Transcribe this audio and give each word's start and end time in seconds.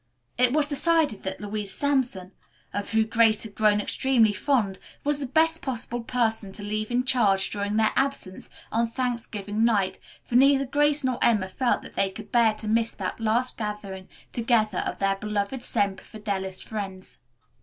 It 0.35 0.51
was 0.51 0.65
decided 0.65 1.21
that 1.21 1.39
Louise 1.41 1.71
Sampson, 1.71 2.31
of 2.73 2.89
whom 2.91 3.05
Grace 3.05 3.43
had 3.43 3.53
grown 3.53 3.79
extremely 3.79 4.33
fond, 4.33 4.79
was 5.03 5.19
the 5.19 5.27
best 5.27 5.61
possible 5.61 6.01
person 6.01 6.51
to 6.53 6.63
leave 6.63 6.89
in 6.89 7.03
charge 7.03 7.51
during 7.51 7.75
their 7.75 7.91
absence 7.95 8.49
on 8.71 8.87
Thanksgiving 8.87 9.63
night, 9.63 9.99
for 10.23 10.33
neither 10.33 10.65
Grace 10.65 11.03
nor 11.03 11.23
Emma 11.23 11.47
felt 11.47 11.83
that 11.83 11.93
they 11.93 12.09
could 12.09 12.31
bear 12.31 12.55
to 12.55 12.67
miss 12.67 12.93
that 12.93 13.19
last 13.19 13.57
gathering 13.57 14.09
together 14.33 14.79
of 14.79 14.97
their 14.97 15.17
beloved 15.17 15.61
Semper 15.61 16.03
Fidelis 16.03 16.63
friends. 16.63 17.19